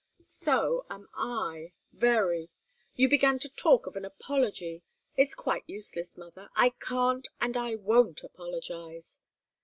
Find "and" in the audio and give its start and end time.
7.39-7.55